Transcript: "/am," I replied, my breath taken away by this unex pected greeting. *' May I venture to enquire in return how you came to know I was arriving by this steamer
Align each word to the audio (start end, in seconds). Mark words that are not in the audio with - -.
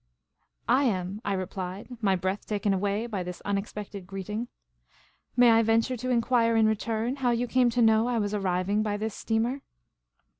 "/am," 0.67 1.19
I 1.23 1.33
replied, 1.33 1.95
my 2.01 2.15
breath 2.15 2.47
taken 2.47 2.73
away 2.73 3.05
by 3.05 3.21
this 3.21 3.39
unex 3.45 3.71
pected 3.71 4.07
greeting. 4.07 4.47
*' 4.93 5.37
May 5.37 5.51
I 5.51 5.61
venture 5.61 5.95
to 5.97 6.09
enquire 6.09 6.55
in 6.55 6.65
return 6.65 7.17
how 7.17 7.29
you 7.29 7.45
came 7.45 7.69
to 7.69 7.83
know 7.83 8.07
I 8.07 8.17
was 8.17 8.33
arriving 8.33 8.81
by 8.81 8.97
this 8.97 9.13
steamer 9.13 9.61